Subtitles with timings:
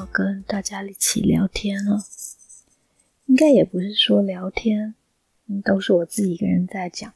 [0.00, 2.02] 很久没有跟大家一起聊天了，
[3.26, 4.94] 应该也不是说聊天，
[5.62, 7.12] 都是我自己一个人在讲。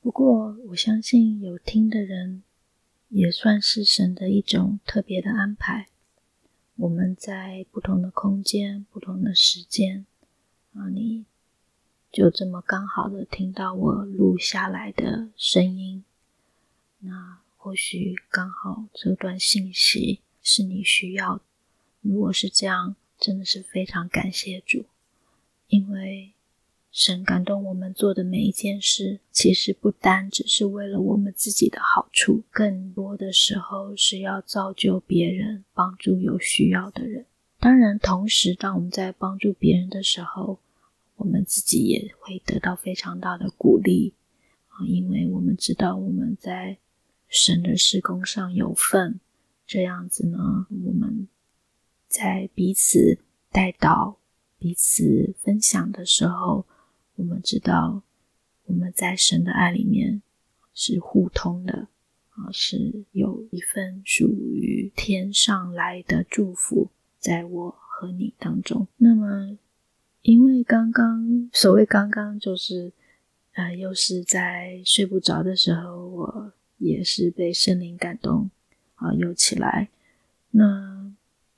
[0.00, 2.42] 不过我相信有听的人，
[3.10, 5.88] 也算是神的一种特别的安排。
[6.76, 10.06] 我们在不同的空间、不同的时间，
[10.72, 11.26] 啊，你。
[12.10, 16.04] 就这么刚好的听到我录下来的声音，
[16.98, 21.42] 那或许刚好这段信息是你需要的。
[22.02, 24.84] 如果是这样，真的是非常感谢主，
[25.68, 26.32] 因为
[26.90, 37.24] 神感动我们做的每一件事，其实不单只是为了我们自己的好处，更多的时候是要造就别人，帮助有需要的人。
[37.58, 40.58] 当然，同时当我们在帮助别人的时候，
[41.16, 44.12] 我们自己也会得到非常大的鼓励
[44.66, 46.76] 啊，因为我们知道我们在
[47.28, 49.20] 神的施工上有份，
[49.64, 51.28] 这样子呢，我们
[52.12, 53.18] 在彼此
[53.50, 54.18] 带导、
[54.58, 56.66] 彼此分享的时候，
[57.16, 58.02] 我们知道
[58.66, 60.20] 我们在神的爱里面
[60.74, 61.88] 是互通的
[62.30, 68.86] 啊，是有一份属于天上来的祝福在我和你当中。
[68.98, 69.56] 那么。
[70.24, 72.92] 因为刚刚，所谓刚刚，就是，
[73.54, 78.48] 呃，又是在睡不着的时候，我也是被圣灵感动，
[78.94, 79.88] 啊、呃，又起来。
[80.52, 81.01] 那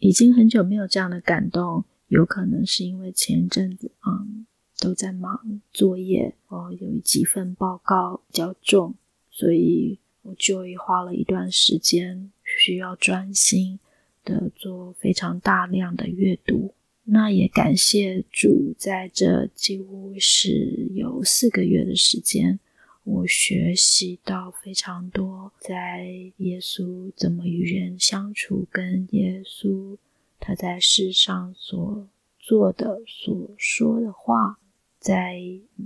[0.04, 4.44] 已经很久没有这样的感动，有可能是因为前阵子，嗯，
[4.78, 8.94] 都在忙作业，哦，有几份报告比较重，
[9.30, 13.80] 所以我就花了一段时间，需要专心
[14.26, 16.74] 的做非常大量的阅读。
[17.04, 22.60] 那也感谢主，在这几乎是有四个月的时间，
[23.04, 26.06] 我学习到非常多，在
[26.38, 29.98] 耶稣怎么与人相处，跟耶稣
[30.46, 32.06] 他在世上所
[32.38, 34.58] 做的、所说的话，
[34.98, 35.40] 在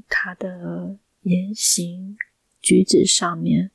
[0.08, 2.18] 他的言行
[2.60, 3.70] 举止上面，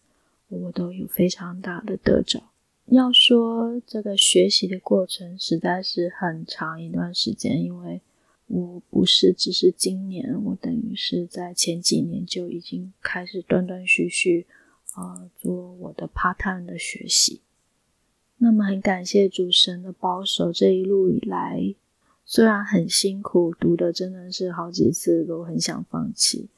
[0.49, 2.43] 我都有非常大的得着。
[2.88, 8.01] 要说这个学习的过程实在是很长一段时间，因为
[8.47, 14.45] 我不是只是今年，我等于是在前几年就已经开始断断续续、
[14.97, 17.39] 呃、做我的 part time 的学习。
[18.43, 21.73] 那么很感谢主神的保守，这一路以来
[22.25, 26.49] 虽然很辛苦，读的真的是好几次都很想放弃，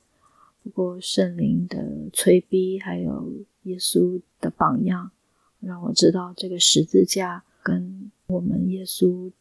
[0.64, 3.32] 不过圣灵的催逼，还有
[3.66, 5.12] 耶稣的榜样。
[5.60, 9.32] 让我知道这个十字架跟我们耶稣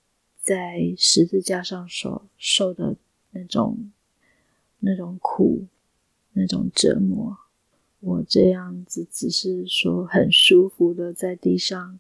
[0.43, 2.95] 在十字架上所受的
[3.31, 3.91] 那种
[4.81, 5.65] 那种苦、
[6.35, 7.39] 那种折磨，
[8.01, 11.99] 我这样子只是说很舒服的在地上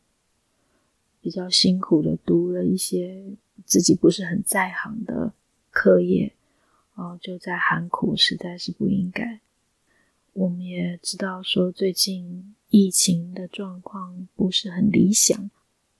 [1.24, 3.24] 比较辛苦的读了一些
[3.64, 5.32] 自己不是很在行的
[5.70, 6.34] 课业，
[6.94, 9.40] 哦，就在喊苦，实在是不应该。
[10.34, 12.54] 我们也知道说最近。
[12.70, 15.48] 疫情的状况不是很理想，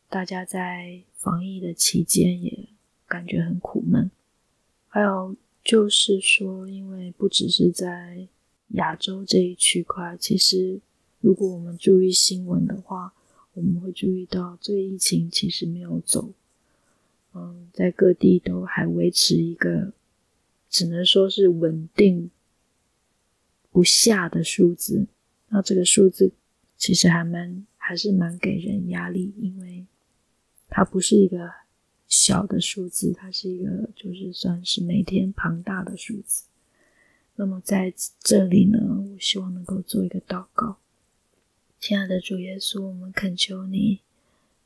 [0.09, 2.69] 大家在防疫的期间也
[3.07, 4.11] 感觉很苦闷。
[4.89, 8.27] 还有就是说，因为不只是在
[8.71, 10.81] 亚洲这一区块，其实
[11.21, 13.15] 如果我们注意新闻的话，
[13.55, 16.33] 我们会注意到这个疫情其实没有走，
[17.33, 19.93] 嗯，在各地都还维持一个
[20.69, 22.31] 只能说是稳定
[23.71, 25.07] 不下的数字。
[25.49, 26.33] 那这个数字。
[26.77, 29.87] 其实还蛮还是蛮给人压力，因为
[30.69, 31.49] 它不是一个
[32.09, 36.45] 小的数字，它是一个就是算是每天庞大的数字。
[37.37, 38.79] 那么在这里呢，
[39.13, 40.77] 我希望能够做一个祷告，
[41.85, 44.01] 亲爱的主耶稣，我们恳求你，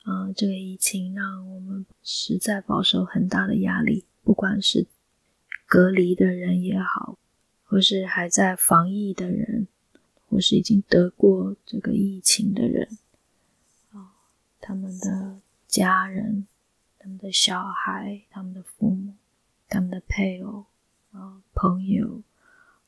[0.05, 4.87] 啊、呃，这个疫情让我们实在饱受很大的压力，不管是
[5.67, 7.19] 隔离的人也好，
[7.65, 9.67] 或是还在防疫的人。
[10.29, 12.89] 或是已经得过这个疫情的人，
[13.91, 14.15] 啊，
[14.61, 16.47] 他们的家人、
[17.01, 19.15] 他们的小孩、他们的父母、
[19.69, 20.67] 他们的配偶、
[21.11, 22.23] 啊朋友，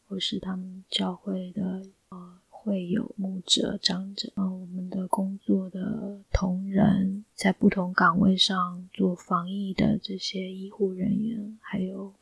[0.07, 12.13] 或是他们教会的呃会有、牧者、长者，啊，我们的工作的同仁，在不同岗位上做防疫的这些医护人员，还有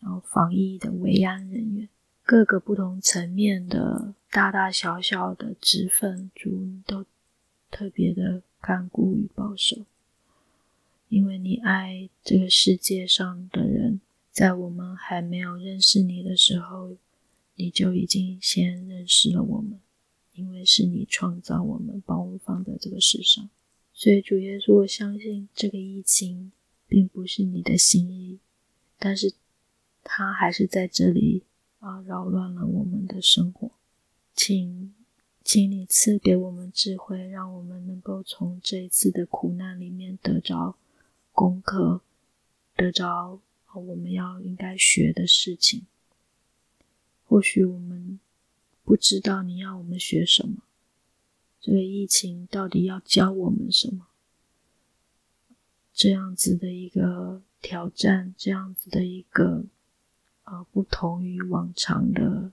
[0.00, 1.88] 然后防疫的维安人员。
[2.24, 7.04] 各个不同层面的大大小小的职分，主都
[7.70, 9.84] 特别的看顾与保守，
[11.08, 14.00] 因为你爱这个世界上的人，
[14.32, 16.96] 在我们还没有认识你的时候，
[17.54, 19.78] 你就已经先认识了我们。
[20.34, 23.48] 因为是你创造我们，把我们放在这个世上。
[23.92, 26.52] 所以主耶稣，我相信这个疫情
[26.86, 28.38] 并不是你的心意，
[28.98, 29.34] 但是
[30.02, 31.44] 它还是在这里
[31.78, 33.70] 啊，扰乱了我们的生活。
[34.34, 34.92] 请，
[35.44, 40.76] 请你赐给我们智慧，让我们能够从这一次的苦难里面得着
[41.30, 42.00] 功课，
[42.74, 43.40] 得着
[43.72, 45.86] 我们要应该学的事情。
[47.26, 48.18] 或许我们
[48.84, 50.62] 不知道你要我们学什么。
[51.60, 54.06] 这个疫情到底要教我们什么？
[55.94, 59.64] 这样子的一个挑战，这样子的一个
[60.42, 62.52] 呃，不同于往常的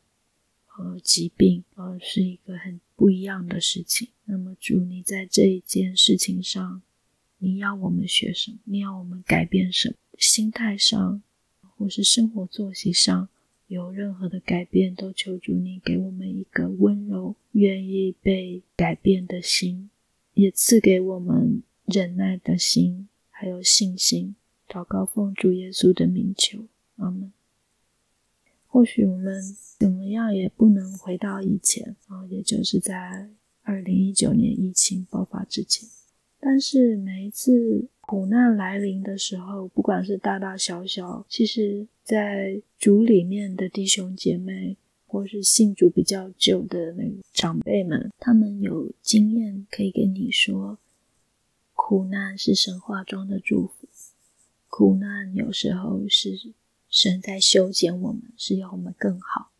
[0.77, 4.07] 呃疾病，呃，是一个很不一样的事情。
[4.23, 6.81] 那么主，你在这一件事情上，
[7.39, 8.59] 你要我们学什么？
[8.63, 9.95] 你要我们改变什么？
[10.17, 11.21] 心态上，
[11.75, 13.27] 或是生活作息上？
[13.71, 19.89] 有任何的改变，都求主你给我们一个温柔、愿意被改变的心，
[20.33, 24.35] 也赐给我们忍耐的心，还有信心。
[24.67, 26.65] 祷告奉主耶稣的名求，
[26.97, 27.31] 阿门。
[28.67, 29.41] 或许我们
[29.79, 33.29] 怎么样也不能回到以前啊，也就是在
[33.61, 35.87] 二零一九年疫情爆发之前。
[36.43, 50.79] 但是每一次苦难来临的时候，不管是大大小小，其实，在主里面的弟兄姐妹，或是信主比较久的那个长辈们，他们有经验可以跟你说，
[51.75, 53.87] 苦难是神话中的祝福，
[54.67, 56.53] 苦难有时候是
[56.89, 59.51] 神在修剪我们，是要我们更好。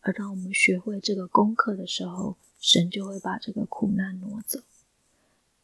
[0.00, 4.60] 而当我们学会这个功课的时候，神就会把这个苦难挪走。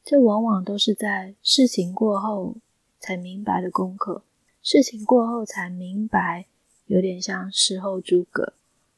[0.03, 2.57] 这往往都是在事情过后
[2.99, 4.25] 才明白的功课。
[4.63, 6.47] 事情过后才明白，
[6.87, 8.55] 有点像事后诸葛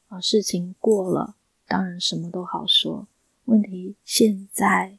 [0.09, 0.21] 啊。
[0.21, 3.07] 事情过了，当然什么都好说。
[3.45, 4.99] 问题现在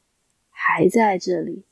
[0.49, 1.63] 还在这里，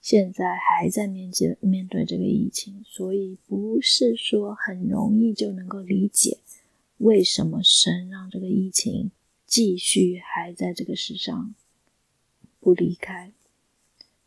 [0.00, 6.38] 现在还在面对面对这个疫情，所以不是说很容易就能够理解
[6.98, 9.10] 为什么神让这个疫情
[9.46, 11.54] 继续还在这个世上
[12.60, 13.32] 不离开。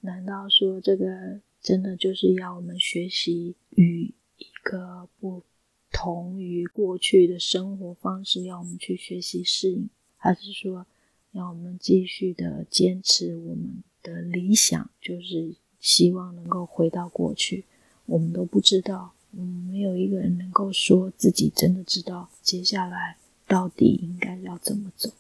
[0.02, 5.44] 难道说这个真的就是要我们学习与一个不
[5.92, 10.86] 同于过去的生活方式，要我们去学习适应，还是说
[11.32, 17.66] 要我们继续的坚持我们的理想，就是希望能够回到过去？
[18.06, 25.12] 我们都不知道，嗯，没有一个人能够说自己真的知道接下来到底应该要怎么走，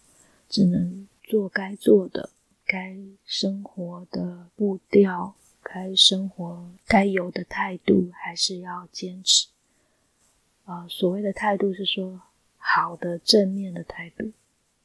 [0.47, 2.29] 只能做该做的。
[2.71, 2.95] 该
[3.25, 5.33] 生活的步调，
[5.63, 9.47] 该生活该有的态度，还是要坚持。
[10.65, 12.21] 啊、呃，所谓的态度是说
[12.57, 14.31] 好的正面的态度。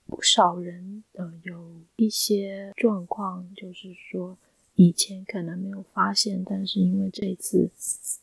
[0.06, 4.38] 不少人呃有一些状况，就是说
[4.76, 7.70] 以前可能没有发现，但是因为这一次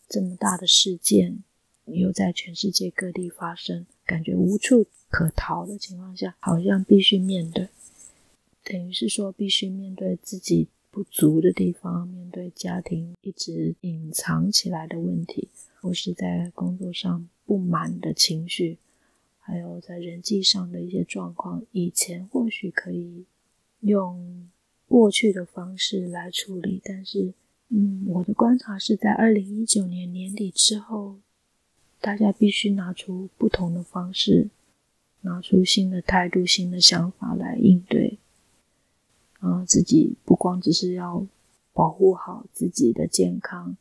[0.10, 1.44] 这么大的事件
[1.86, 7.70] 又在全世界各地发生，感觉无处可逃的情况下，好像必须面对。
[8.64, 15.48] 等于是说，必须面对自己不足的地方，面对家庭一直隐藏起来的问题，
[15.82, 18.78] 或是在工作上不满的情绪，
[19.40, 21.64] 还有在人际上的一些状况。
[21.72, 23.26] 以前或许可以
[23.80, 24.48] 用
[24.88, 27.34] 过去的方式来处理，但是，
[27.70, 31.18] 嗯，我的观察是在二零一九年年底之后，
[32.00, 34.50] 大家必须拿出不同的方式，
[35.22, 38.01] 拿出新的态度、新的想法来应对。
[39.42, 41.28] 啊，自己不光只是要
[41.74, 43.76] 保护好自己的健康，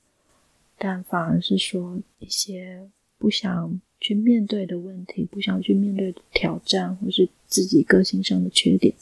[0.79, 2.89] 但反而是说一些
[3.19, 8.95] 不想去面对的问题，不想去面对的挑战，或是自己个性上的缺点，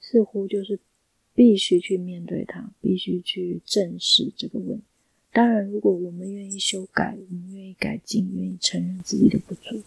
[0.00, 0.80] 似乎就是
[1.34, 4.84] 必须去面对它，必须去正视这个问题。
[5.32, 9.82] 当然，如果我们愿意修改，我们愿意改进，愿意承认自己的不足，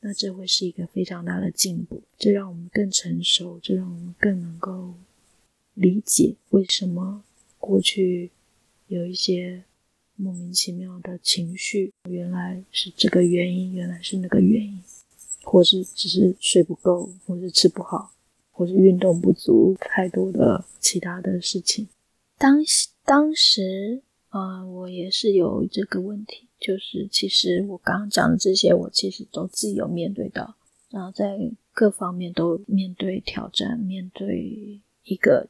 [0.00, 2.02] 那这会是一个非常大的进步。
[2.16, 4.94] 这让我们更成熟，这让我们更能够。
[5.76, 7.22] 理解为什么
[7.58, 8.30] 过去
[8.86, 9.62] 有一些
[10.14, 14.82] 莫名其妙的情绪，原来是这个原因，原来是那个原因，
[15.42, 18.10] 或是只是睡不够，或是吃不好，
[18.50, 21.86] 或是运动不足，太多的其他的事情。
[22.38, 22.64] 当
[23.04, 30.56] 当时，呃，我也是有这个问题，就是其实我刚刚讲的这些，我其实都自己有面对到，
[30.88, 31.36] 然后在
[31.74, 35.46] 各方面都面对挑战，面对一个。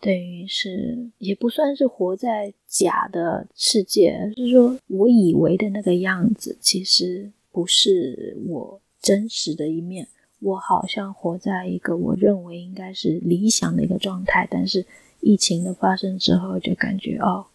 [0.00, 10.06] 等于是也不算是活在假的世界，就是说我以为的那个样子，其实不是我真实的一面。
[10.40, 14.84] 我好像活在一个我认为应该是理想的一个状态，但是
[15.20, 17.46] 疫情的发生之后，就感觉哦，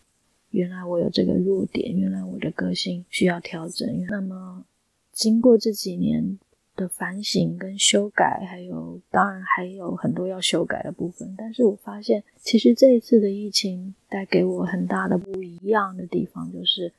[0.50, 3.88] 原来我有这个弱点，原来我的个性需要调整。
[4.10, 4.66] 那么，
[5.14, 6.40] 经过这几年
[6.82, 16.92] 的反省跟修改，还有当然还有很多要修改的部分，但是我发现，其实这一次的疫情带给我很大的不一样的地方，就是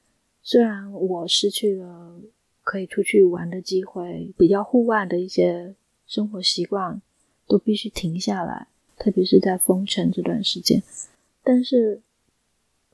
[0.42, 2.20] 虽然我失去了
[2.62, 5.74] 可以出去玩的机会，比较户外的一些
[6.06, 7.02] 生活习惯
[7.48, 10.80] 都必须停下来，特别是在封城这段时间，
[11.42, 12.00] 但是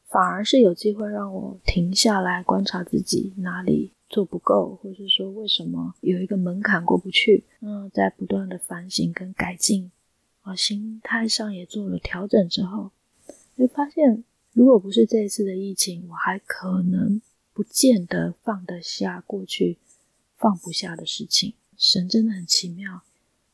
[0.07, 7.44] 反而是有机会让我停下来观察自己哪里做不够，或者说为什么有一个门槛过不去。
[7.60, 9.90] 嗯，在不断的反省跟改进，
[10.42, 12.90] 啊，心态上也做了调整之后，
[13.56, 17.20] 会发现，如果不是这一次的疫情，我还可能
[17.52, 19.76] 不见得放得下过去
[20.36, 21.54] 放不下的事情。
[21.76, 23.02] 神真的很奇妙，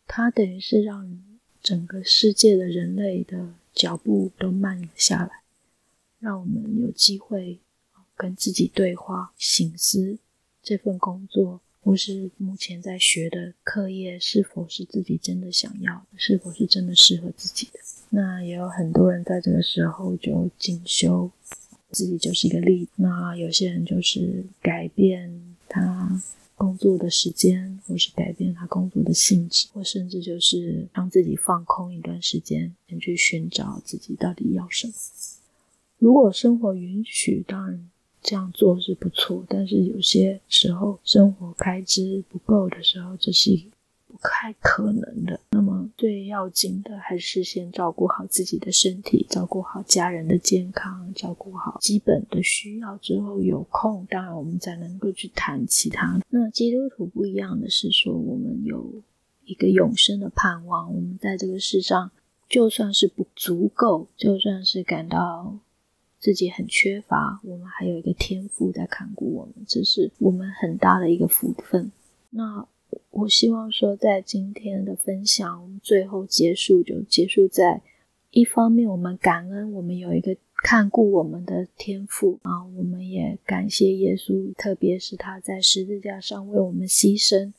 [0.06, 1.22] 它等于是让
[1.62, 5.42] 整个世界的人类的脚步都慢了下来，
[6.20, 7.58] 让我们有机会
[8.16, 10.18] 跟自己对话、醒思。
[10.64, 16.06] 这份工作或是目前在学的课业，是否是自己真的想要的？
[16.16, 17.78] 是否是真的适合自己的？
[18.08, 21.30] 那也有很多人在这个时候就进修，
[21.90, 22.90] 自己就是一个例子。
[22.96, 25.30] 那有些人就是改变
[25.68, 26.22] 他
[26.54, 34.94] 工作的时间，或是改变他工作的性质，或甚至就是让自己放空一段时间，先去寻找自己到底要什么。
[35.98, 37.90] 如果生活允许，当然。
[38.24, 43.50] 这样做是不错，但是有些时候生活开支不够的时候，这是
[44.06, 45.38] 不太可能的。
[45.50, 56.18] 那么最要紧的还是先照顾好自己的身体，照顾好家人的健康，照顾好基本的需要之后，有空当然我们才能够去谈其他。
[56.30, 58.90] 那基督徒不一样的是说，我们有
[59.44, 60.88] 一个永生的盼望。
[60.94, 62.10] 我们在这个世上，
[62.48, 65.58] 就算是不足够，就算是感到。
[66.24, 71.92] 自己很缺乏，我们还有一个天赋在看顾我们，这是我们很大的一个福分。
[72.30, 72.66] 那
[73.10, 77.82] 我希望说，在今天的分享，最后结束就结束在
[78.30, 87.52] 一方面，我们感恩我们有一个看顾我们的天赋啊，我们也感谢耶稣，特别是他在十字架上为我们牺牲，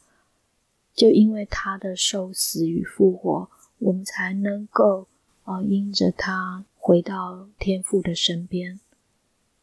[0.96, 5.06] 就因为他的受死与复活，我们才能够
[5.44, 6.66] 啊，因着他。
[6.88, 8.80] 回到天父的身边，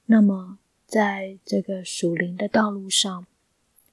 [0.07, 3.25] 那么在这个属灵的道路上，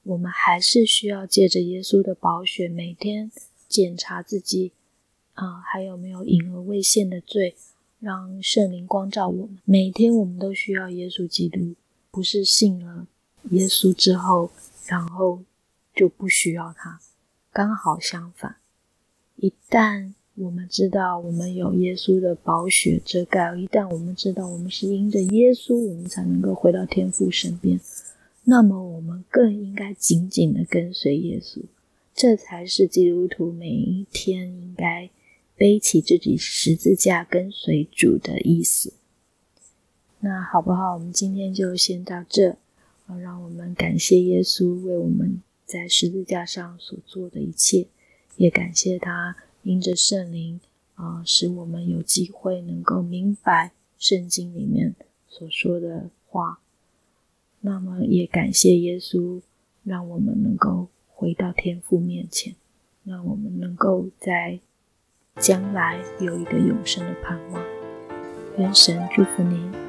[0.02, 3.32] 我们还是需要借着耶稣的宝血，每天
[3.68, 4.72] 检查自己，
[5.36, 7.56] 啊、还有没有隐而未现的罪，
[8.00, 9.60] 让圣灵光照我们。
[9.64, 11.76] 每天我们都需要耶稣基督，
[12.10, 13.06] 不是信了
[13.52, 14.50] 耶稣之后，
[14.88, 15.44] 然后
[15.94, 17.00] 就不需要他，
[17.54, 18.56] 刚好相反，
[19.36, 20.16] 一旦。
[20.40, 23.54] 我们知道，我们有耶稣的宝血遮盖。
[23.58, 27.78] 一旦我们知道，我们是因着耶稣，我们才能够回到天父身边。
[28.46, 31.60] 那么，我们更应该紧紧的跟随耶稣。
[32.16, 35.10] 这才是基督徒每一天应该
[35.58, 38.94] 背起自己十字架跟随主的意思。
[40.22, 40.94] 那好不好？
[40.94, 42.56] 我们今天就先到这。
[43.22, 47.88] 让我们感谢耶稣为我们在十字架上所做的一切，
[48.38, 49.36] 也感谢他。
[49.64, 50.60] 因着圣灵
[50.96, 54.96] 啊、使我们有机会能够明白圣经里面
[55.28, 56.60] 所说的话。
[57.62, 59.42] 那么也感谢耶稣，
[59.84, 62.56] 让我们能够回到天父面前，
[63.04, 64.60] 让我们能够在
[65.38, 67.64] 将来有一个永生的盼望。
[68.58, 69.89] 愿神祝福您。